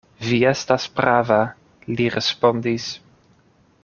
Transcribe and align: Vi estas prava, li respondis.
Vi 0.27 0.37
estas 0.51 0.87
prava, 0.99 1.37
li 1.99 2.07
respondis. 2.17 2.89